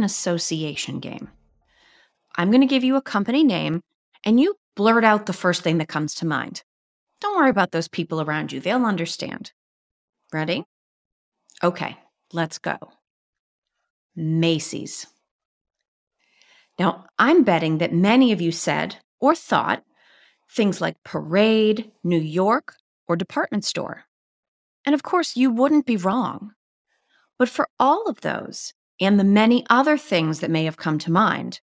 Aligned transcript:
An 0.00 0.04
association 0.04 0.98
game. 0.98 1.28
I'm 2.36 2.50
going 2.50 2.62
to 2.62 2.66
give 2.66 2.82
you 2.82 2.96
a 2.96 3.02
company 3.02 3.44
name, 3.44 3.82
and 4.24 4.40
you 4.40 4.56
blurt 4.74 5.04
out 5.04 5.26
the 5.26 5.34
first 5.34 5.62
thing 5.62 5.76
that 5.76 5.88
comes 5.88 6.14
to 6.14 6.26
mind. 6.26 6.62
Don't 7.20 7.36
worry 7.36 7.50
about 7.50 7.72
those 7.72 7.86
people 7.86 8.22
around 8.22 8.50
you, 8.50 8.60
they'll 8.60 8.86
understand. 8.86 9.52
Ready? 10.32 10.64
Okay, 11.62 11.98
let's 12.32 12.56
go. 12.56 12.78
Macy's. 14.16 15.06
Now, 16.78 17.04
I'm 17.18 17.42
betting 17.42 17.76
that 17.78 17.92
many 17.92 18.32
of 18.32 18.40
you 18.40 18.52
said 18.52 18.96
or 19.20 19.34
thought 19.34 19.84
things 20.50 20.80
like 20.80 20.96
parade, 21.04 21.90
New 22.02 22.18
York, 22.18 22.76
or 23.06 23.16
department 23.16 23.66
store. 23.66 24.04
And 24.86 24.94
of 24.94 25.02
course, 25.02 25.36
you 25.36 25.50
wouldn't 25.50 25.84
be 25.84 25.98
wrong. 25.98 26.52
But 27.38 27.50
for 27.50 27.68
all 27.78 28.08
of 28.08 28.22
those, 28.22 28.72
and 29.00 29.18
the 29.18 29.24
many 29.24 29.64
other 29.70 29.96
things 29.96 30.40
that 30.40 30.50
may 30.50 30.64
have 30.64 30.76
come 30.76 30.98
to 30.98 31.10
mind, 31.10 31.60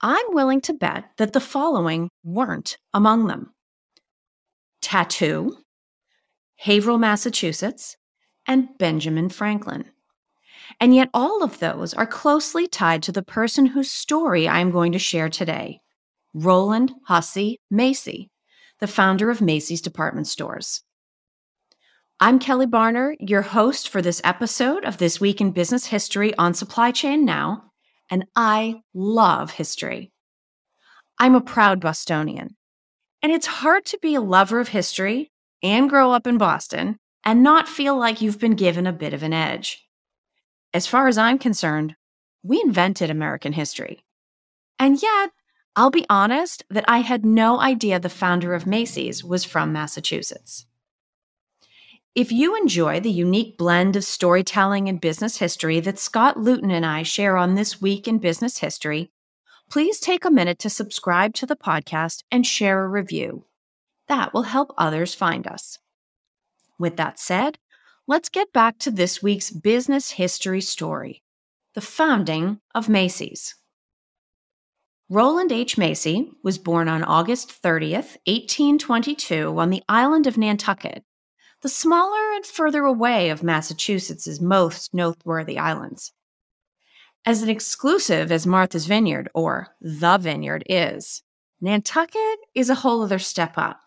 I'm 0.00 0.26
willing 0.28 0.60
to 0.62 0.72
bet 0.72 1.10
that 1.16 1.32
the 1.32 1.40
following 1.40 2.08
weren't 2.22 2.78
among 2.94 3.26
them 3.26 3.52
Tattoo, 4.80 5.56
Haverhill, 6.56 6.98
Massachusetts, 6.98 7.96
and 8.46 8.68
Benjamin 8.78 9.28
Franklin. 9.28 9.86
And 10.80 10.94
yet, 10.94 11.08
all 11.12 11.42
of 11.42 11.58
those 11.58 11.94
are 11.94 12.06
closely 12.06 12.68
tied 12.68 13.02
to 13.04 13.12
the 13.12 13.22
person 13.22 13.66
whose 13.66 13.90
story 13.90 14.48
I'm 14.48 14.70
going 14.70 14.92
to 14.92 14.98
share 14.98 15.28
today 15.28 15.80
Roland 16.34 16.92
Hussey 17.06 17.60
Macy, 17.70 18.30
the 18.78 18.86
founder 18.86 19.30
of 19.30 19.40
Macy's 19.40 19.80
department 19.80 20.26
stores. 20.26 20.82
I'm 22.20 22.40
Kelly 22.40 22.66
Barner, 22.66 23.14
your 23.20 23.42
host 23.42 23.88
for 23.88 24.02
this 24.02 24.20
episode 24.24 24.84
of 24.84 24.98
This 24.98 25.20
Week 25.20 25.40
in 25.40 25.52
Business 25.52 25.86
History 25.86 26.34
on 26.36 26.52
Supply 26.52 26.90
Chain 26.90 27.24
Now, 27.24 27.70
and 28.10 28.24
I 28.34 28.80
love 28.92 29.52
history. 29.52 30.10
I'm 31.20 31.36
a 31.36 31.40
proud 31.40 31.78
Bostonian, 31.78 32.56
and 33.22 33.30
it's 33.30 33.46
hard 33.46 33.84
to 33.86 33.98
be 34.02 34.16
a 34.16 34.20
lover 34.20 34.58
of 34.58 34.70
history 34.70 35.30
and 35.62 35.88
grow 35.88 36.10
up 36.10 36.26
in 36.26 36.38
Boston 36.38 36.98
and 37.24 37.44
not 37.44 37.68
feel 37.68 37.96
like 37.96 38.20
you've 38.20 38.40
been 38.40 38.56
given 38.56 38.88
a 38.88 38.92
bit 38.92 39.14
of 39.14 39.22
an 39.22 39.32
edge. 39.32 39.86
As 40.74 40.88
far 40.88 41.06
as 41.06 41.18
I'm 41.18 41.38
concerned, 41.38 41.94
we 42.42 42.60
invented 42.60 43.10
American 43.10 43.52
history. 43.52 44.04
And 44.76 45.00
yet, 45.00 45.30
I'll 45.76 45.90
be 45.90 46.06
honest 46.10 46.64
that 46.68 46.84
I 46.88 46.98
had 46.98 47.24
no 47.24 47.60
idea 47.60 48.00
the 48.00 48.08
founder 48.08 48.54
of 48.54 48.66
Macy's 48.66 49.22
was 49.22 49.44
from 49.44 49.72
Massachusetts. 49.72 50.66
If 52.18 52.32
you 52.32 52.56
enjoy 52.56 52.98
the 52.98 53.12
unique 53.12 53.56
blend 53.56 53.94
of 53.94 54.02
storytelling 54.02 54.88
and 54.88 55.00
business 55.00 55.36
history 55.36 55.78
that 55.78 56.00
Scott 56.00 56.36
Luton 56.36 56.72
and 56.72 56.84
I 56.84 57.04
share 57.04 57.36
on 57.36 57.54
This 57.54 57.80
Week 57.80 58.08
in 58.08 58.18
Business 58.18 58.58
History, 58.58 59.12
please 59.70 60.00
take 60.00 60.24
a 60.24 60.30
minute 60.32 60.58
to 60.58 60.68
subscribe 60.68 61.32
to 61.34 61.46
the 61.46 61.54
podcast 61.54 62.24
and 62.32 62.44
share 62.44 62.82
a 62.82 62.88
review. 62.88 63.44
That 64.08 64.34
will 64.34 64.42
help 64.42 64.74
others 64.76 65.14
find 65.14 65.46
us. 65.46 65.78
With 66.76 66.96
that 66.96 67.20
said, 67.20 67.56
let's 68.08 68.28
get 68.28 68.52
back 68.52 68.80
to 68.80 68.90
this 68.90 69.22
week's 69.22 69.50
business 69.50 70.10
history 70.10 70.60
story 70.60 71.22
the 71.74 71.80
founding 71.80 72.58
of 72.74 72.88
Macy's. 72.88 73.54
Roland 75.08 75.52
H. 75.52 75.78
Macy 75.78 76.32
was 76.42 76.58
born 76.58 76.88
on 76.88 77.04
August 77.04 77.62
30th, 77.62 78.16
1822, 78.26 79.56
on 79.56 79.70
the 79.70 79.84
island 79.88 80.26
of 80.26 80.36
Nantucket 80.36 81.04
the 81.62 81.68
smaller 81.68 82.32
and 82.34 82.46
further 82.46 82.84
away 82.84 83.30
of 83.30 83.42
Massachusetts' 83.42 84.40
most 84.40 84.94
noteworthy 84.94 85.58
islands. 85.58 86.12
As 87.26 87.42
an 87.42 87.48
exclusive 87.48 88.30
as 88.30 88.46
Martha's 88.46 88.86
Vineyard 88.86 89.28
or 89.34 89.68
the 89.80 90.18
Vineyard 90.18 90.64
is, 90.68 91.22
Nantucket 91.60 92.38
is 92.54 92.70
a 92.70 92.76
whole 92.76 93.02
other 93.02 93.18
step 93.18 93.54
up. 93.56 93.80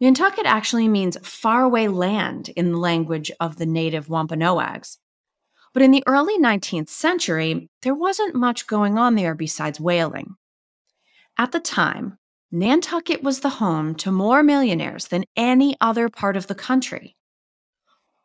Nantucket 0.00 0.46
actually 0.46 0.88
means 0.88 1.18
faraway 1.22 1.86
land 1.86 2.48
in 2.56 2.72
the 2.72 2.78
language 2.78 3.30
of 3.38 3.56
the 3.56 3.66
native 3.66 4.08
Wampanoags. 4.08 4.98
But 5.72 5.82
in 5.82 5.90
the 5.90 6.02
early 6.06 6.38
19th 6.38 6.88
century, 6.88 7.68
there 7.82 7.94
wasn't 7.94 8.34
much 8.34 8.66
going 8.66 8.96
on 8.96 9.14
there 9.14 9.34
besides 9.34 9.78
whaling. 9.78 10.36
At 11.36 11.52
the 11.52 11.60
time, 11.60 12.18
Nantucket 12.54 13.20
was 13.20 13.40
the 13.40 13.58
home 13.58 13.96
to 13.96 14.12
more 14.12 14.44
millionaires 14.44 15.08
than 15.08 15.24
any 15.36 15.76
other 15.80 16.08
part 16.08 16.36
of 16.36 16.46
the 16.46 16.54
country. 16.54 17.16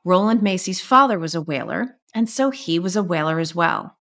Roland 0.06 0.44
Macy's 0.44 0.80
father 0.80 1.18
was 1.18 1.34
a 1.34 1.42
whaler, 1.42 1.98
and 2.14 2.30
so 2.30 2.52
he 2.52 2.78
was 2.78 2.96
a 2.96 3.02
whaler 3.02 3.40
as 3.40 3.56
well. 3.56 3.98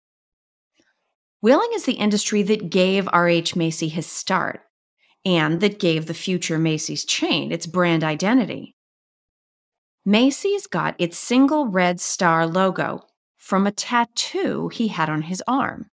Whaling 1.41 1.71
is 1.75 1.87
the 1.87 1.95
industry 1.95 2.45
that 2.45 2.71
gave 2.71 3.09
R.H. 3.13 3.57
Macy 3.57 3.89
his 3.89 4.07
start 4.07 4.61
and 5.25 5.61
that 5.61 5.81
gave 5.81 6.07
the 6.07 6.15
future 6.15 6.59
Macy's 6.59 7.05
chain 7.05 7.53
its 7.53 7.67
brand 7.67 8.05
identity. 8.05 8.77
Macy's 10.05 10.67
got 10.69 10.95
its 10.99 11.19
single 11.19 11.67
red 11.67 12.01
star 12.01 12.47
logo 12.47 13.07
from 13.37 13.67
a 13.67 13.73
tattoo 13.73 14.69
he 14.69 14.89
had 14.89 15.09
on 15.09 15.23
his 15.23 15.43
arm. 15.49 15.91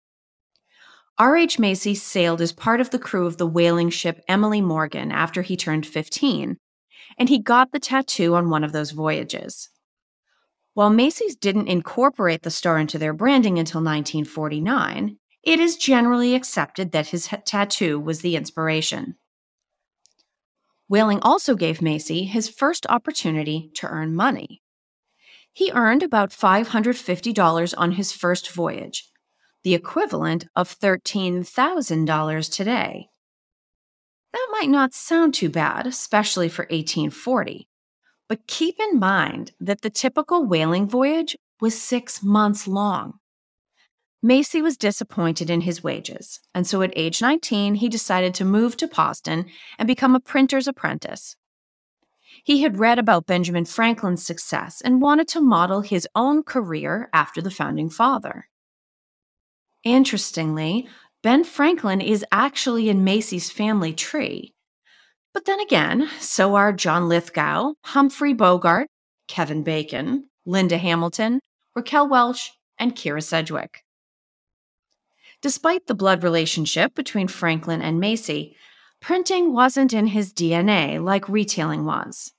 R.H. 1.19 1.57
Macy 1.57 1.95
sailed 1.95 2.41
as 2.41 2.51
part 2.51 2.79
of 2.79 2.91
the 2.91 2.99
crew 2.99 3.25
of 3.25 3.37
the 3.37 3.47
whaling 3.47 3.89
ship 3.89 4.23
Emily 4.27 4.61
Morgan 4.61 5.11
after 5.11 5.41
he 5.41 5.57
turned 5.57 5.87
15, 5.87 6.57
and 7.17 7.29
he 7.29 7.39
got 7.39 7.71
the 7.71 7.79
tattoo 7.79 8.35
on 8.35 8.51
one 8.51 8.63
of 8.63 8.71
those 8.71 8.91
voyages. 8.91 9.69
While 10.75 10.91
Macy's 10.91 11.35
didn't 11.35 11.69
incorporate 11.69 12.43
the 12.43 12.51
star 12.51 12.77
into 12.77 12.99
their 12.99 13.13
branding 13.13 13.57
until 13.57 13.79
1949, 13.79 15.17
it 15.41 15.59
is 15.59 15.75
generally 15.75 16.35
accepted 16.35 16.91
that 16.91 17.07
his 17.07 17.27
tattoo 17.45 17.99
was 17.99 18.21
the 18.21 18.35
inspiration. 18.35 19.15
Whaling 20.87 21.19
also 21.23 21.55
gave 21.55 21.81
Macy 21.81 22.25
his 22.25 22.47
first 22.47 22.85
opportunity 22.89 23.71
to 23.73 23.87
earn 23.87 24.15
money. 24.15 24.61
He 25.51 25.71
earned 25.71 26.03
about 26.03 26.29
$550 26.29 27.73
on 27.75 27.93
his 27.93 28.11
first 28.11 28.51
voyage, 28.51 29.09
the 29.63 29.73
equivalent 29.73 30.47
of 30.55 30.79
$13,000 30.79 32.51
today. 32.53 33.09
That 34.33 34.47
might 34.51 34.69
not 34.69 34.93
sound 34.93 35.33
too 35.33 35.49
bad, 35.49 35.87
especially 35.87 36.49
for 36.49 36.63
1840, 36.63 37.67
but 38.27 38.47
keep 38.47 38.79
in 38.79 38.99
mind 38.99 39.51
that 39.59 39.81
the 39.81 39.89
typical 39.89 40.45
whaling 40.45 40.87
voyage 40.87 41.35
was 41.59 41.81
six 41.81 42.21
months 42.21 42.67
long. 42.67 43.19
Macy 44.21 44.61
was 44.61 44.77
disappointed 44.77 45.49
in 45.49 45.61
his 45.61 45.83
wages, 45.83 46.39
and 46.53 46.65
so 46.65 46.81
at 46.81 46.91
age 46.95 47.21
19, 47.21 47.75
he 47.75 47.87
decided 47.87 48.33
to 48.33 48.45
move 48.45 48.75
to 48.77 48.87
Boston 48.87 49.45
and 49.77 49.87
become 49.87 50.15
a 50.15 50.19
printer's 50.19 50.67
apprentice. 50.67 51.35
He 52.43 52.61
had 52.61 52.79
read 52.79 52.99
about 52.99 53.25
Benjamin 53.25 53.65
Franklin's 53.65 54.25
success 54.25 54.81
and 54.81 55.01
wanted 55.01 55.27
to 55.29 55.41
model 55.41 55.81
his 55.81 56.07
own 56.15 56.43
career 56.43 57.09
after 57.13 57.41
the 57.41 57.51
founding 57.51 57.89
father. 57.89 58.49
Interestingly, 59.83 60.87
Ben 61.23 61.43
Franklin 61.43 62.01
is 62.01 62.25
actually 62.31 62.89
in 62.89 63.03
Macy's 63.03 63.49
family 63.49 63.93
tree. 63.93 64.53
But 65.33 65.45
then 65.45 65.59
again, 65.59 66.09
so 66.19 66.55
are 66.55 66.73
John 66.73 67.09
Lithgow, 67.09 67.73
Humphrey 67.83 68.33
Bogart, 68.33 68.87
Kevin 69.27 69.63
Bacon, 69.63 70.29
Linda 70.45 70.77
Hamilton, 70.77 71.39
Raquel 71.75 72.07
Welch, 72.07 72.53
and 72.79 72.95
Kyra 72.95 73.23
Sedgwick. 73.23 73.83
Despite 75.41 75.85
the 75.85 75.95
blood 75.95 76.23
relationship 76.23 76.95
between 76.95 77.27
Franklin 77.27 77.81
and 77.81 77.99
Macy, 77.99 78.55
printing 78.99 79.53
wasn't 79.53 79.93
in 79.93 80.07
his 80.07 80.33
DNA 80.33 81.03
like 81.03 81.29
retailing 81.29 81.85
was. 81.85 82.31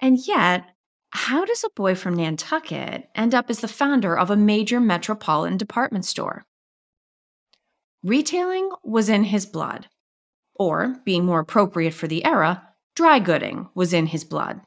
And 0.00 0.18
yet, 0.26 0.64
how 1.10 1.44
does 1.44 1.64
a 1.64 1.70
boy 1.70 1.94
from 1.94 2.16
Nantucket 2.16 3.08
end 3.14 3.34
up 3.34 3.48
as 3.50 3.60
the 3.60 3.68
founder 3.68 4.16
of 4.16 4.30
a 4.30 4.36
major 4.36 4.80
metropolitan 4.80 5.56
department 5.56 6.04
store? 6.04 6.44
Retailing 8.02 8.70
was 8.84 9.08
in 9.08 9.24
his 9.24 9.46
blood, 9.46 9.88
or, 10.54 10.96
being 11.04 11.24
more 11.24 11.40
appropriate 11.40 11.94
for 11.94 12.06
the 12.06 12.24
era, 12.24 12.62
dry 12.94 13.18
gooding 13.18 13.68
was 13.74 13.92
in 13.92 14.06
his 14.06 14.24
blood. 14.24 14.60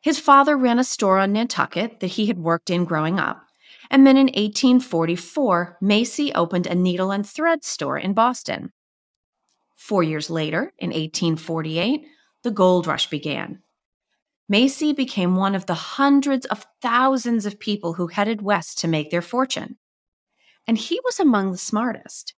His 0.00 0.18
father 0.18 0.56
ran 0.56 0.78
a 0.78 0.84
store 0.84 1.18
on 1.18 1.32
Nantucket 1.32 2.00
that 2.00 2.08
he 2.08 2.26
had 2.26 2.38
worked 2.38 2.70
in 2.70 2.84
growing 2.84 3.18
up, 3.18 3.44
and 3.90 4.06
then 4.06 4.16
in 4.16 4.26
1844, 4.26 5.78
Macy 5.80 6.32
opened 6.34 6.66
a 6.66 6.74
needle 6.74 7.10
and 7.10 7.26
thread 7.26 7.64
store 7.64 7.98
in 7.98 8.14
Boston. 8.14 8.72
Four 9.74 10.02
years 10.02 10.30
later, 10.30 10.72
in 10.78 10.90
1848, 10.90 12.06
the 12.42 12.50
gold 12.50 12.86
rush 12.86 13.08
began. 13.08 13.63
Macy 14.48 14.92
became 14.92 15.36
one 15.36 15.54
of 15.54 15.66
the 15.66 15.74
hundreds 15.74 16.44
of 16.46 16.66
thousands 16.82 17.46
of 17.46 17.58
people 17.58 17.94
who 17.94 18.08
headed 18.08 18.42
west 18.42 18.78
to 18.78 18.88
make 18.88 19.10
their 19.10 19.22
fortune. 19.22 19.78
And 20.66 20.76
he 20.76 21.00
was 21.04 21.18
among 21.18 21.52
the 21.52 21.58
smartest. 21.58 22.34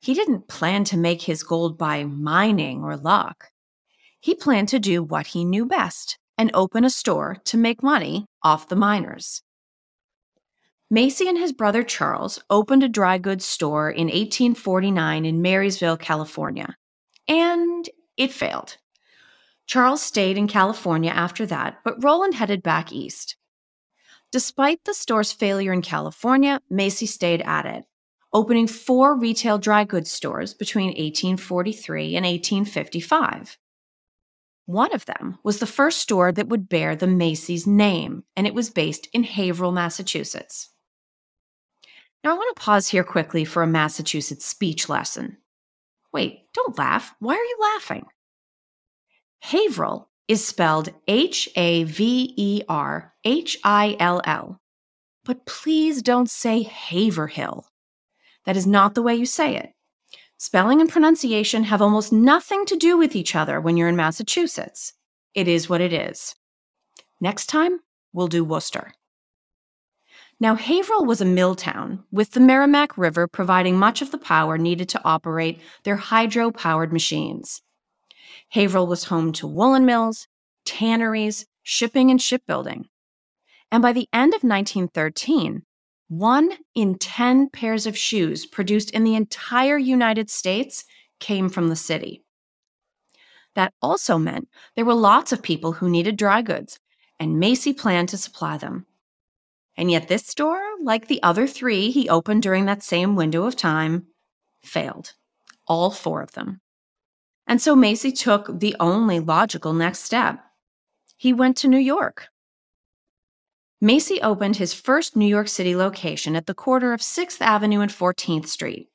He 0.00 0.14
didn't 0.14 0.48
plan 0.48 0.84
to 0.84 0.96
make 0.96 1.22
his 1.22 1.42
gold 1.42 1.76
by 1.76 2.04
mining 2.04 2.82
or 2.82 2.96
luck. 2.96 3.50
He 4.20 4.34
planned 4.34 4.68
to 4.68 4.78
do 4.78 5.02
what 5.02 5.28
he 5.28 5.44
knew 5.44 5.66
best 5.66 6.18
and 6.38 6.50
open 6.54 6.84
a 6.84 6.90
store 6.90 7.36
to 7.44 7.56
make 7.56 7.82
money 7.82 8.26
off 8.42 8.68
the 8.68 8.76
miners. 8.76 9.42
Macy 10.90 11.28
and 11.28 11.36
his 11.36 11.52
brother 11.52 11.82
Charles 11.82 12.42
opened 12.48 12.82
a 12.82 12.88
dry 12.88 13.18
goods 13.18 13.44
store 13.44 13.90
in 13.90 14.06
1849 14.06 15.24
in 15.24 15.42
Marysville, 15.42 15.96
California, 15.96 16.76
and 17.26 17.90
it 18.16 18.32
failed. 18.32 18.76
Charles 19.66 20.00
stayed 20.00 20.38
in 20.38 20.46
California 20.46 21.10
after 21.10 21.44
that, 21.46 21.78
but 21.84 22.02
Roland 22.02 22.34
headed 22.34 22.62
back 22.62 22.92
east. 22.92 23.36
Despite 24.30 24.84
the 24.84 24.94
store's 24.94 25.32
failure 25.32 25.72
in 25.72 25.82
California, 25.82 26.60
Macy 26.70 27.06
stayed 27.06 27.42
at 27.42 27.66
it, 27.66 27.84
opening 28.32 28.66
four 28.66 29.16
retail 29.16 29.58
dry 29.58 29.84
goods 29.84 30.10
stores 30.10 30.54
between 30.54 30.88
1843 30.88 32.16
and 32.16 32.24
1855. 32.24 33.58
One 34.66 34.92
of 34.92 35.06
them 35.06 35.38
was 35.44 35.58
the 35.58 35.66
first 35.66 35.98
store 35.98 36.32
that 36.32 36.48
would 36.48 36.68
bear 36.68 36.96
the 36.96 37.06
Macy's 37.06 37.66
name, 37.66 38.24
and 38.36 38.46
it 38.46 38.54
was 38.54 38.68
based 38.68 39.08
in 39.12 39.22
Haverhill, 39.22 39.72
Massachusetts. 39.72 40.70
Now, 42.24 42.32
I 42.32 42.34
want 42.34 42.56
to 42.56 42.60
pause 42.60 42.88
here 42.88 43.04
quickly 43.04 43.44
for 43.44 43.62
a 43.62 43.68
Massachusetts 43.68 44.44
speech 44.44 44.88
lesson. 44.88 45.38
Wait, 46.12 46.52
don't 46.52 46.76
laugh. 46.76 47.14
Why 47.20 47.34
are 47.34 47.36
you 47.36 47.56
laughing? 47.60 48.06
Haverhill 49.46 50.08
is 50.26 50.44
spelled 50.44 50.88
H 51.06 51.48
A 51.54 51.84
V 51.84 52.34
E 52.36 52.62
R 52.68 53.14
H 53.24 53.56
I 53.62 53.96
L 54.00 54.20
L. 54.24 54.60
But 55.24 55.46
please 55.46 56.02
don't 56.02 56.28
say 56.28 56.64
Haverhill. 56.64 57.68
That 58.44 58.56
is 58.56 58.66
not 58.66 58.96
the 58.96 59.02
way 59.02 59.14
you 59.14 59.24
say 59.24 59.56
it. 59.56 59.70
Spelling 60.36 60.80
and 60.80 60.90
pronunciation 60.90 61.62
have 61.62 61.80
almost 61.80 62.12
nothing 62.12 62.66
to 62.66 62.76
do 62.76 62.98
with 62.98 63.14
each 63.14 63.36
other 63.36 63.60
when 63.60 63.76
you're 63.76 63.88
in 63.88 63.94
Massachusetts. 63.94 64.94
It 65.32 65.46
is 65.46 65.68
what 65.68 65.80
it 65.80 65.92
is. 65.92 66.34
Next 67.20 67.46
time, 67.46 67.78
we'll 68.12 68.26
do 68.26 68.44
Worcester. 68.44 68.94
Now, 70.40 70.56
Haverhill 70.56 71.04
was 71.04 71.20
a 71.20 71.24
mill 71.24 71.54
town, 71.54 72.02
with 72.10 72.32
the 72.32 72.40
Merrimack 72.40 72.98
River 72.98 73.28
providing 73.28 73.78
much 73.78 74.02
of 74.02 74.10
the 74.10 74.18
power 74.18 74.58
needed 74.58 74.88
to 74.88 75.04
operate 75.04 75.60
their 75.84 75.96
hydro 75.96 76.50
powered 76.50 76.92
machines. 76.92 77.62
Haverhill 78.50 78.86
was 78.86 79.04
home 79.04 79.32
to 79.34 79.46
woolen 79.46 79.84
mills, 79.84 80.28
tanneries, 80.64 81.46
shipping, 81.62 82.10
and 82.10 82.20
shipbuilding. 82.20 82.86
And 83.70 83.82
by 83.82 83.92
the 83.92 84.08
end 84.12 84.34
of 84.34 84.42
1913, 84.42 85.62
one 86.08 86.52
in 86.74 86.98
10 86.98 87.50
pairs 87.50 87.86
of 87.86 87.98
shoes 87.98 88.46
produced 88.46 88.90
in 88.92 89.02
the 89.02 89.16
entire 89.16 89.76
United 89.76 90.30
States 90.30 90.84
came 91.18 91.48
from 91.48 91.68
the 91.68 91.76
city. 91.76 92.22
That 93.54 93.72
also 93.82 94.18
meant 94.18 94.48
there 94.76 94.84
were 94.84 94.94
lots 94.94 95.32
of 95.32 95.42
people 95.42 95.72
who 95.72 95.90
needed 95.90 96.16
dry 96.16 96.42
goods, 96.42 96.78
and 97.18 97.40
Macy 97.40 97.72
planned 97.72 98.10
to 98.10 98.18
supply 98.18 98.58
them. 98.58 98.86
And 99.76 99.90
yet, 99.90 100.08
this 100.08 100.26
store, 100.26 100.62
like 100.82 101.08
the 101.08 101.22
other 101.22 101.46
three 101.46 101.90
he 101.90 102.08
opened 102.08 102.42
during 102.42 102.66
that 102.66 102.82
same 102.82 103.16
window 103.16 103.44
of 103.44 103.56
time, 103.56 104.06
failed. 104.62 105.14
All 105.66 105.90
four 105.90 106.22
of 106.22 106.32
them. 106.32 106.60
And 107.46 107.60
so 107.60 107.76
Macy 107.76 108.12
took 108.12 108.58
the 108.60 108.74
only 108.80 109.20
logical 109.20 109.72
next 109.72 110.00
step. 110.00 110.40
He 111.16 111.32
went 111.32 111.56
to 111.58 111.68
New 111.68 111.78
York. 111.78 112.28
Macy 113.80 114.20
opened 114.22 114.56
his 114.56 114.72
first 114.72 115.16
New 115.16 115.26
York 115.26 115.48
City 115.48 115.76
location 115.76 116.34
at 116.34 116.46
the 116.46 116.54
corner 116.54 116.92
of 116.92 117.00
6th 117.00 117.40
Avenue 117.40 117.80
and 117.80 117.90
14th 117.90 118.46
Street. 118.46 118.88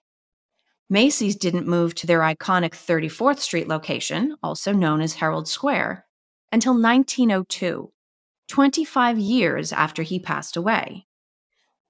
Macy's 0.89 1.35
didn't 1.35 1.67
move 1.67 1.95
to 1.95 2.07
their 2.07 2.19
iconic 2.19 2.71
34th 2.71 3.39
Street 3.39 3.67
location, 3.67 4.35
also 4.43 4.73
known 4.73 4.99
as 4.99 5.13
Herald 5.13 5.47
Square, 5.47 6.05
until 6.51 6.73
1902, 6.73 7.93
25 8.49 9.17
years 9.17 9.71
after 9.71 10.03
he 10.03 10.19
passed 10.19 10.57
away. 10.57 11.07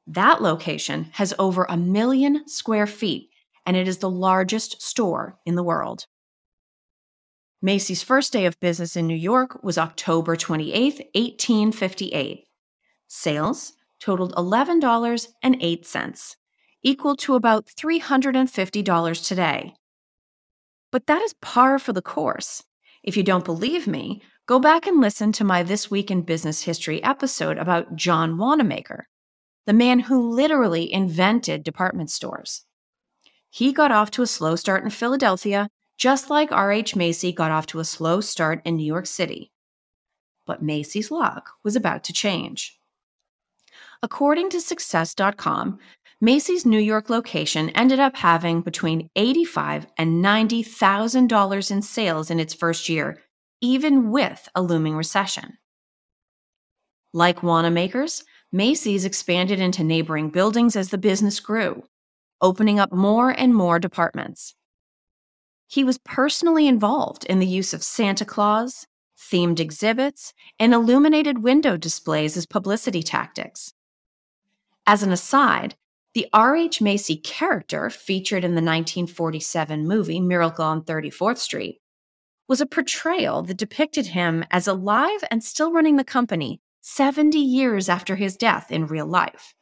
That 0.05 0.41
location 0.41 1.09
has 1.13 1.33
over 1.39 1.65
a 1.67 1.77
million 1.77 2.47
square 2.47 2.85
feet, 2.85 3.29
and 3.65 3.75
it 3.75 3.87
is 3.87 3.99
the 3.99 4.09
largest 4.09 4.81
store 4.81 5.39
in 5.45 5.55
the 5.55 5.63
world. 5.63 6.05
Macy's 7.63 8.01
first 8.01 8.33
day 8.33 8.47
of 8.47 8.59
business 8.59 8.95
in 8.95 9.05
New 9.05 9.13
York 9.13 9.63
was 9.63 9.77
October 9.77 10.35
28, 10.35 11.09
1858. 11.13 12.47
Sales 13.07 13.73
totaled 13.99 14.33
$11.08, 14.33 16.35
equal 16.81 17.15
to 17.15 17.35
about 17.35 17.67
$350 17.67 19.27
today. 19.27 19.75
But 20.91 21.05
that 21.05 21.21
is 21.21 21.35
par 21.35 21.77
for 21.77 21.93
the 21.93 22.01
course. 22.01 22.63
If 23.03 23.15
you 23.15 23.21
don't 23.21 23.45
believe 23.45 23.85
me, 23.85 24.23
go 24.47 24.57
back 24.57 24.87
and 24.87 24.99
listen 24.99 25.31
to 25.33 25.43
my 25.43 25.61
This 25.61 25.91
Week 25.91 26.09
in 26.09 26.23
Business 26.23 26.63
History 26.63 27.03
episode 27.03 27.59
about 27.59 27.95
John 27.95 28.39
Wanamaker, 28.39 29.05
the 29.67 29.73
man 29.73 29.99
who 29.99 30.31
literally 30.31 30.91
invented 30.91 31.63
department 31.63 32.09
stores. 32.09 32.65
He 33.51 33.71
got 33.71 33.91
off 33.91 34.09
to 34.11 34.23
a 34.23 34.27
slow 34.27 34.55
start 34.55 34.83
in 34.83 34.89
Philadelphia 34.89 35.69
just 36.01 36.31
like 36.31 36.51
R.H. 36.51 36.95
Macy 36.95 37.31
got 37.31 37.51
off 37.51 37.67
to 37.67 37.79
a 37.79 37.85
slow 37.85 38.21
start 38.21 38.59
in 38.65 38.75
New 38.75 38.83
York 38.83 39.05
City. 39.05 39.51
But 40.47 40.63
Macy's 40.63 41.11
luck 41.11 41.51
was 41.63 41.75
about 41.75 42.03
to 42.05 42.11
change. 42.11 42.79
According 44.01 44.49
to 44.49 44.61
Success.com, 44.61 45.77
Macy's 46.19 46.65
New 46.65 46.79
York 46.79 47.11
location 47.11 47.69
ended 47.69 47.99
up 47.99 48.15
having 48.15 48.61
between 48.61 49.11
85 49.15 49.85
and 49.95 50.25
$90,000 50.25 51.71
in 51.71 51.81
sales 51.83 52.31
in 52.31 52.39
its 52.39 52.55
first 52.55 52.89
year, 52.89 53.21
even 53.61 54.09
with 54.09 54.49
a 54.55 54.63
looming 54.63 54.95
recession. 54.95 55.59
Like 57.13 57.43
Wanamaker's, 57.43 58.23
Macy's 58.51 59.05
expanded 59.05 59.59
into 59.59 59.83
neighboring 59.83 60.31
buildings 60.31 60.75
as 60.75 60.89
the 60.89 60.97
business 60.97 61.39
grew, 61.39 61.83
opening 62.41 62.79
up 62.79 62.91
more 62.91 63.29
and 63.29 63.53
more 63.53 63.77
departments. 63.77 64.55
He 65.71 65.85
was 65.85 65.99
personally 65.99 66.67
involved 66.67 67.23
in 67.23 67.39
the 67.39 67.47
use 67.47 67.73
of 67.73 67.81
Santa 67.81 68.25
Claus, 68.25 68.87
themed 69.17 69.57
exhibits, 69.57 70.33
and 70.59 70.73
illuminated 70.73 71.43
window 71.43 71.77
displays 71.77 72.35
as 72.35 72.45
publicity 72.45 73.01
tactics. 73.01 73.71
As 74.85 75.01
an 75.01 75.13
aside, 75.13 75.75
the 76.13 76.27
R.H. 76.33 76.81
Macy 76.81 77.15
character 77.15 77.89
featured 77.89 78.43
in 78.43 78.51
the 78.51 78.55
1947 78.55 79.87
movie 79.87 80.19
Miracle 80.19 80.65
on 80.65 80.83
34th 80.83 81.37
Street 81.37 81.79
was 82.49 82.59
a 82.59 82.65
portrayal 82.65 83.41
that 83.43 83.55
depicted 83.55 84.07
him 84.07 84.43
as 84.51 84.67
alive 84.67 85.23
and 85.31 85.41
still 85.41 85.71
running 85.71 85.95
the 85.95 86.03
company 86.03 86.59
70 86.81 87.39
years 87.39 87.87
after 87.87 88.17
his 88.17 88.35
death 88.35 88.71
in 88.71 88.87
real 88.87 89.05
life. 89.05 89.55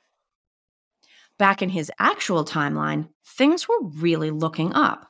Back 1.37 1.61
in 1.61 1.69
his 1.69 1.91
actual 1.99 2.43
timeline, 2.43 3.09
things 3.23 3.67
were 3.67 3.83
really 3.83 4.31
looking 4.31 4.73
up. 4.73 5.08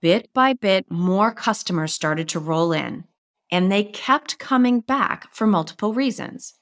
Bit 0.00 0.32
by 0.32 0.52
bit, 0.52 0.90
more 0.90 1.32
customers 1.32 1.92
started 1.92 2.28
to 2.30 2.38
roll 2.38 2.72
in, 2.72 3.04
and 3.50 3.70
they 3.70 3.84
kept 3.84 4.38
coming 4.38 4.80
back 4.80 5.32
for 5.34 5.46
multiple 5.46 5.92
reasons. 5.92 6.54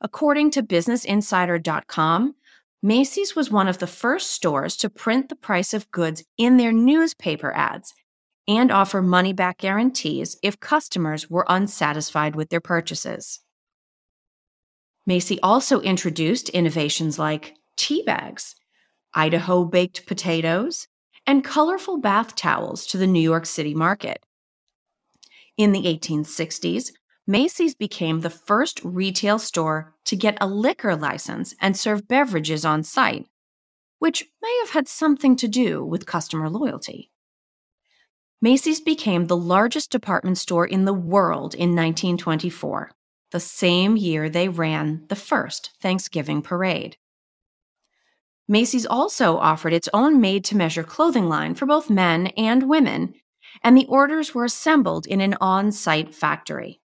According 0.00 0.50
to 0.52 0.62
BusinessInsider.com, 0.62 2.34
Macy's 2.82 3.34
was 3.34 3.50
one 3.50 3.68
of 3.68 3.78
the 3.78 3.86
first 3.86 4.30
stores 4.30 4.76
to 4.76 4.88
print 4.90 5.28
the 5.28 5.36
price 5.36 5.74
of 5.74 5.90
goods 5.90 6.24
in 6.38 6.56
their 6.56 6.72
newspaper 6.72 7.52
ads 7.54 7.92
and 8.48 8.70
offer 8.70 9.02
money 9.02 9.32
back 9.32 9.58
guarantees 9.58 10.38
if 10.42 10.60
customers 10.60 11.28
were 11.28 11.46
unsatisfied 11.48 12.36
with 12.36 12.48
their 12.48 12.60
purchases. 12.60 13.40
Macy 15.06 15.40
also 15.40 15.80
introduced 15.80 16.48
innovations 16.50 17.18
like 17.18 17.54
tea 17.76 18.02
bags, 18.04 18.54
Idaho 19.14 19.64
baked 19.64 20.06
potatoes, 20.06 20.88
and 21.26 21.44
colorful 21.44 21.98
bath 21.98 22.34
towels 22.34 22.86
to 22.86 22.96
the 22.96 23.06
New 23.06 23.20
York 23.20 23.46
City 23.46 23.74
market. 23.74 24.24
In 25.56 25.72
the 25.72 25.82
1860s, 25.82 26.92
Macy's 27.26 27.74
became 27.74 28.20
the 28.20 28.30
first 28.30 28.80
retail 28.84 29.38
store 29.38 29.94
to 30.04 30.14
get 30.14 30.38
a 30.40 30.46
liquor 30.46 30.94
license 30.94 31.54
and 31.60 31.76
serve 31.76 32.06
beverages 32.06 32.64
on 32.64 32.82
site, 32.82 33.26
which 33.98 34.26
may 34.42 34.56
have 34.60 34.70
had 34.70 34.86
something 34.86 35.34
to 35.36 35.48
do 35.48 35.84
with 35.84 36.06
customer 36.06 36.48
loyalty. 36.48 37.10
Macy's 38.40 38.80
became 38.80 39.26
the 39.26 39.36
largest 39.36 39.90
department 39.90 40.38
store 40.38 40.66
in 40.66 40.84
the 40.84 40.94
world 40.94 41.54
in 41.54 41.74
1924 41.74 42.92
the 43.36 43.40
same 43.40 43.96
year 43.96 44.30
they 44.30 44.48
ran 44.48 45.04
the 45.08 45.16
first 45.16 45.72
Thanksgiving 45.80 46.42
parade. 46.42 46.96
Macy's 48.48 48.86
also 48.86 49.38
offered 49.38 49.72
its 49.72 49.88
own 49.92 50.20
made 50.20 50.44
to 50.44 50.56
measure 50.56 50.84
clothing 50.84 51.28
line 51.28 51.54
for 51.54 51.66
both 51.66 51.90
men 51.90 52.28
and 52.36 52.68
women, 52.68 53.14
and 53.62 53.76
the 53.76 53.86
orders 53.86 54.34
were 54.34 54.44
assembled 54.44 55.06
in 55.06 55.20
an 55.20 55.36
on 55.40 55.72
site 55.72 56.14
factory. 56.14 56.80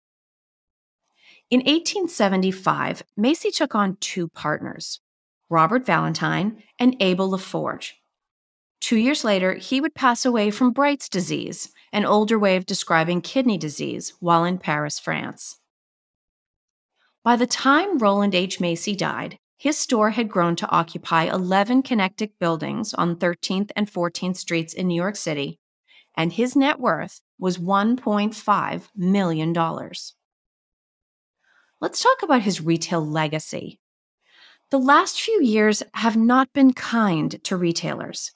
In 1.49 1.61
1875, 1.61 3.03
Macy 3.17 3.51
took 3.51 3.75
on 3.75 3.97
two 4.01 4.29
partners, 4.29 5.01
Robert 5.49 5.87
Valentine 5.87 6.63
and 6.79 6.97
Abel 7.01 7.31
LaForge. 7.31 7.93
Two 8.81 8.97
years 8.97 9.25
later, 9.25 9.55
he 9.55 9.81
would 9.81 9.95
pass 9.95 10.27
away 10.27 10.51
from 10.51 10.73
Bright's 10.73 11.09
disease, 11.09 11.73
an 11.93 12.05
older 12.05 12.39
way 12.39 12.57
of 12.57 12.67
describing 12.67 13.21
kidney 13.21 13.57
disease, 13.57 14.13
while 14.21 14.45
in 14.45 14.59
Paris, 14.59 14.99
France. 14.99 15.59
By 17.25 17.37
the 17.37 17.47
time 17.47 17.99
Roland 17.99 18.35
H. 18.35 18.61
Macy 18.61 18.95
died, 18.95 19.39
his 19.59 19.79
store 19.79 20.11
had 20.11 20.29
grown 20.29 20.55
to 20.57 20.69
occupy 20.69 21.25
11 21.25 21.83
connected 21.83 22.31
buildings 22.39 22.93
on 22.95 23.17
13th 23.17 23.71
and 23.75 23.91
14th 23.91 24.37
Streets 24.37 24.75
in 24.75 24.89
New 24.89 24.95
York 24.95 25.17
City, 25.17 25.59
and 26.17 26.33
his 26.33 26.55
net 26.55 26.79
worth 26.79 27.21
was 27.39 27.59
$1.5 27.59 28.89
million. 28.95 29.53
Let's 31.81 32.03
talk 32.03 32.23
about 32.23 32.43
his 32.43 32.61
retail 32.61 33.05
legacy. 33.05 33.79
The 34.71 34.79
last 34.79 35.21
few 35.21 35.43
years 35.43 35.83
have 35.95 36.17
not 36.17 36.53
been 36.53 36.73
kind 36.73 37.43
to 37.45 37.57
retailers. 37.57 38.33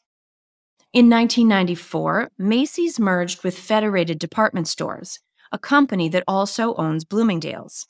In 0.92 1.08
1994, 1.08 2.30
Macy's 2.38 2.98
merged 2.98 3.44
with 3.44 3.58
Federated 3.58 4.18
Department 4.18 4.68
Stores, 4.68 5.20
a 5.52 5.58
company 5.58 6.08
that 6.08 6.24
also 6.26 6.74
owns 6.74 7.04
Bloomingdale's 7.04 7.86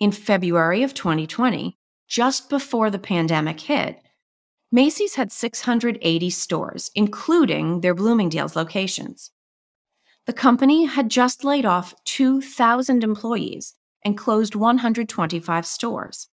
in 0.00 0.12
February 0.12 0.82
of 0.82 0.94
2020, 0.94 1.76
just 2.08 2.48
before 2.48 2.90
the 2.90 2.98
pandemic 2.98 3.60
hit, 3.60 4.00
Macy's 4.72 5.14
had 5.14 5.30
680 5.30 6.30
stores, 6.30 6.90
including 6.94 7.80
their 7.80 7.94
Bloomingdale's 7.94 8.56
locations. 8.56 9.30
The 10.26 10.32
company 10.32 10.84
had 10.84 11.10
just 11.10 11.44
laid 11.44 11.64
off 11.64 11.94
2,000 12.04 13.02
employees 13.02 13.74
and 14.04 14.16
closed 14.16 14.54
125 14.54 15.66
stores. 15.66 16.28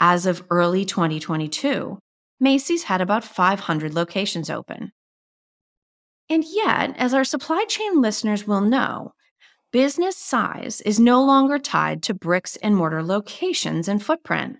As 0.00 0.26
of 0.26 0.44
early 0.50 0.84
2022, 0.84 1.98
Macy's 2.40 2.84
had 2.84 3.00
about 3.00 3.22
500 3.22 3.94
locations 3.94 4.50
open. 4.50 4.92
And 6.28 6.44
yet, 6.44 6.96
as 6.96 7.12
our 7.12 7.24
supply 7.24 7.64
chain 7.68 8.00
listeners 8.00 8.46
will 8.46 8.60
know, 8.60 9.12
business 9.72 10.16
size 10.16 10.80
is 10.80 10.98
no 10.98 11.22
longer 11.22 11.58
tied 11.58 12.02
to 12.02 12.14
bricks 12.14 12.56
and 12.56 12.74
mortar 12.74 13.02
locations 13.02 13.86
and 13.86 14.02
footprint. 14.02 14.58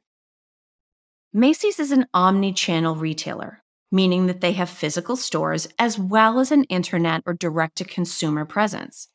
Macy's 1.32 1.80
is 1.80 1.90
an 1.90 2.06
omni 2.14 2.52
channel 2.52 2.94
retailer, 2.94 3.62
meaning 3.90 4.26
that 4.26 4.40
they 4.40 4.52
have 4.52 4.70
physical 4.70 5.16
stores 5.16 5.66
as 5.78 5.98
well 5.98 6.38
as 6.38 6.52
an 6.52 6.64
internet 6.64 7.22
or 7.26 7.34
direct 7.34 7.76
to 7.76 7.84
consumer 7.84 8.44
presence. 8.44 9.08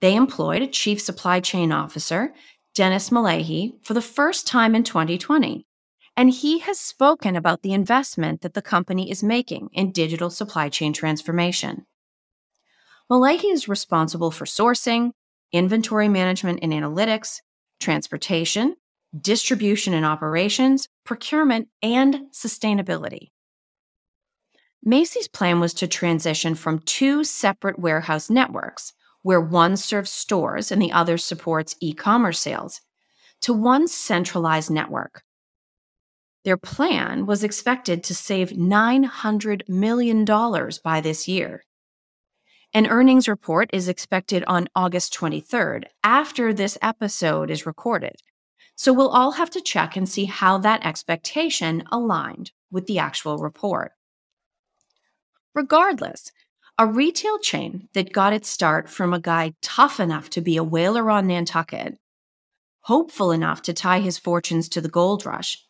They 0.00 0.16
employed 0.16 0.62
a 0.62 0.66
chief 0.66 1.00
supply 1.00 1.38
chain 1.38 1.70
officer, 1.70 2.32
Dennis 2.74 3.10
Mullahy, 3.10 3.74
for 3.84 3.94
the 3.94 4.02
first 4.02 4.48
time 4.48 4.74
in 4.74 4.82
2020, 4.82 5.64
and 6.16 6.30
he 6.30 6.58
has 6.60 6.80
spoken 6.80 7.36
about 7.36 7.62
the 7.62 7.72
investment 7.72 8.40
that 8.40 8.54
the 8.54 8.62
company 8.62 9.10
is 9.10 9.22
making 9.22 9.68
in 9.72 9.92
digital 9.92 10.28
supply 10.28 10.68
chain 10.68 10.92
transformation. 10.92 11.86
Mullahy 13.12 13.52
is 13.52 13.68
responsible 13.68 14.30
for 14.30 14.46
sourcing, 14.46 15.10
inventory 15.52 16.08
management 16.08 16.60
and 16.62 16.72
analytics, 16.72 17.42
transportation, 17.78 18.74
distribution 19.20 19.92
and 19.92 20.06
operations, 20.06 20.88
procurement, 21.04 21.68
and 21.82 22.20
sustainability. 22.32 23.28
Macy's 24.82 25.28
plan 25.28 25.60
was 25.60 25.74
to 25.74 25.86
transition 25.86 26.54
from 26.54 26.78
two 26.78 27.22
separate 27.22 27.78
warehouse 27.78 28.30
networks, 28.30 28.94
where 29.20 29.42
one 29.42 29.76
serves 29.76 30.10
stores 30.10 30.72
and 30.72 30.80
the 30.80 30.92
other 30.92 31.18
supports 31.18 31.76
e 31.80 31.92
commerce 31.92 32.40
sales, 32.40 32.80
to 33.42 33.52
one 33.52 33.88
centralized 33.88 34.70
network. 34.70 35.22
Their 36.46 36.56
plan 36.56 37.26
was 37.26 37.44
expected 37.44 38.04
to 38.04 38.14
save 38.14 38.52
$900 38.52 39.68
million 39.68 40.24
by 40.82 41.02
this 41.02 41.28
year. 41.28 41.62
An 42.74 42.86
earnings 42.86 43.28
report 43.28 43.68
is 43.74 43.86
expected 43.86 44.44
on 44.46 44.66
August 44.74 45.12
23rd, 45.12 45.84
after 46.02 46.54
this 46.54 46.78
episode 46.80 47.50
is 47.50 47.66
recorded. 47.66 48.16
So 48.76 48.94
we'll 48.94 49.10
all 49.10 49.32
have 49.32 49.50
to 49.50 49.60
check 49.60 49.94
and 49.94 50.08
see 50.08 50.24
how 50.24 50.56
that 50.56 50.86
expectation 50.86 51.84
aligned 51.92 52.52
with 52.70 52.86
the 52.86 52.98
actual 52.98 53.36
report. 53.36 53.92
Regardless, 55.54 56.32
a 56.78 56.86
retail 56.86 57.38
chain 57.38 57.88
that 57.92 58.14
got 58.14 58.32
its 58.32 58.48
start 58.48 58.88
from 58.88 59.12
a 59.12 59.20
guy 59.20 59.52
tough 59.60 60.00
enough 60.00 60.30
to 60.30 60.40
be 60.40 60.56
a 60.56 60.64
whaler 60.64 61.10
on 61.10 61.26
Nantucket, 61.26 61.98
hopeful 62.84 63.32
enough 63.32 63.60
to 63.62 63.74
tie 63.74 64.00
his 64.00 64.16
fortunes 64.16 64.70
to 64.70 64.80
the 64.80 64.88
gold 64.88 65.26
rush, 65.26 65.62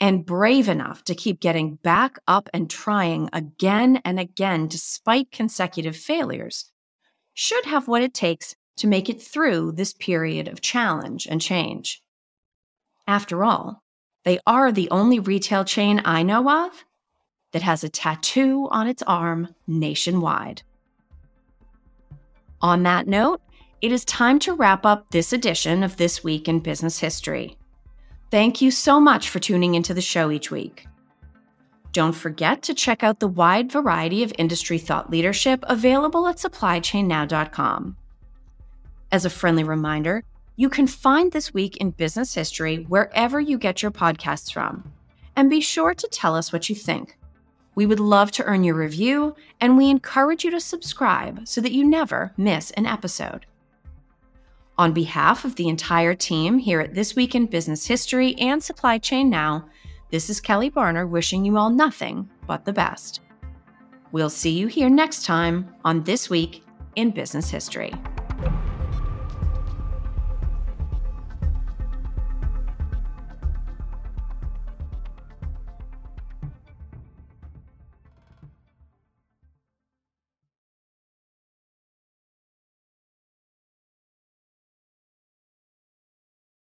and 0.00 0.26
brave 0.26 0.68
enough 0.68 1.04
to 1.04 1.14
keep 1.14 1.40
getting 1.40 1.76
back 1.76 2.18
up 2.26 2.48
and 2.52 2.68
trying 2.68 3.28
again 3.32 4.00
and 4.04 4.18
again 4.18 4.66
despite 4.66 5.30
consecutive 5.30 5.96
failures, 5.96 6.70
should 7.32 7.64
have 7.64 7.88
what 7.88 8.02
it 8.02 8.14
takes 8.14 8.54
to 8.76 8.86
make 8.86 9.08
it 9.08 9.22
through 9.22 9.72
this 9.72 9.92
period 9.92 10.48
of 10.48 10.60
challenge 10.60 11.26
and 11.26 11.40
change. 11.40 12.02
After 13.06 13.44
all, 13.44 13.82
they 14.24 14.38
are 14.46 14.72
the 14.72 14.90
only 14.90 15.18
retail 15.18 15.64
chain 15.64 16.00
I 16.04 16.22
know 16.22 16.66
of 16.66 16.84
that 17.52 17.62
has 17.62 17.84
a 17.84 17.88
tattoo 17.88 18.68
on 18.70 18.88
its 18.88 19.02
arm 19.02 19.54
nationwide. 19.66 20.62
On 22.60 22.82
that 22.82 23.06
note, 23.06 23.42
it 23.80 23.92
is 23.92 24.04
time 24.06 24.38
to 24.40 24.54
wrap 24.54 24.86
up 24.86 25.10
this 25.10 25.32
edition 25.32 25.82
of 25.82 25.98
This 25.98 26.24
Week 26.24 26.48
in 26.48 26.60
Business 26.60 26.98
History. 26.98 27.58
Thank 28.34 28.60
you 28.60 28.72
so 28.72 28.98
much 28.98 29.28
for 29.28 29.38
tuning 29.38 29.76
into 29.76 29.94
the 29.94 30.00
show 30.00 30.28
each 30.28 30.50
week. 30.50 30.88
Don't 31.92 32.16
forget 32.16 32.64
to 32.64 32.74
check 32.74 33.04
out 33.04 33.20
the 33.20 33.28
wide 33.28 33.70
variety 33.70 34.24
of 34.24 34.32
industry 34.36 34.76
thought 34.76 35.08
leadership 35.08 35.64
available 35.68 36.26
at 36.26 36.38
supplychainnow.com. 36.38 37.96
As 39.12 39.24
a 39.24 39.30
friendly 39.30 39.62
reminder, 39.62 40.24
you 40.56 40.68
can 40.68 40.88
find 40.88 41.30
This 41.30 41.54
Week 41.54 41.76
in 41.76 41.92
Business 41.92 42.34
History 42.34 42.78
wherever 42.88 43.40
you 43.40 43.56
get 43.56 43.82
your 43.82 43.92
podcasts 43.92 44.52
from. 44.52 44.92
And 45.36 45.48
be 45.48 45.60
sure 45.60 45.94
to 45.94 46.08
tell 46.08 46.34
us 46.34 46.52
what 46.52 46.68
you 46.68 46.74
think. 46.74 47.16
We 47.76 47.86
would 47.86 48.00
love 48.00 48.32
to 48.32 48.44
earn 48.46 48.64
your 48.64 48.74
review, 48.74 49.36
and 49.60 49.76
we 49.76 49.90
encourage 49.90 50.42
you 50.42 50.50
to 50.50 50.60
subscribe 50.60 51.46
so 51.46 51.60
that 51.60 51.70
you 51.70 51.84
never 51.84 52.32
miss 52.36 52.72
an 52.72 52.86
episode. 52.86 53.46
On 54.76 54.92
behalf 54.92 55.44
of 55.44 55.54
the 55.54 55.68
entire 55.68 56.14
team 56.14 56.58
here 56.58 56.80
at 56.80 56.94
This 56.94 57.14
Week 57.14 57.36
in 57.36 57.46
Business 57.46 57.86
History 57.86 58.34
and 58.40 58.60
Supply 58.60 58.98
Chain 58.98 59.30
Now, 59.30 59.68
this 60.10 60.28
is 60.28 60.40
Kelly 60.40 60.68
Barner 60.68 61.08
wishing 61.08 61.44
you 61.44 61.56
all 61.56 61.70
nothing 61.70 62.28
but 62.48 62.64
the 62.64 62.72
best. 62.72 63.20
We'll 64.10 64.30
see 64.30 64.50
you 64.50 64.66
here 64.66 64.90
next 64.90 65.24
time 65.24 65.72
on 65.84 66.02
This 66.02 66.28
Week 66.28 66.64
in 66.96 67.12
Business 67.12 67.50
History. 67.50 67.94